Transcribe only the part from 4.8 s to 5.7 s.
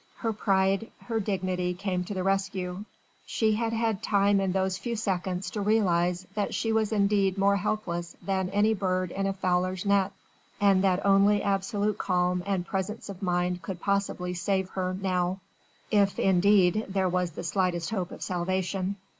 seconds to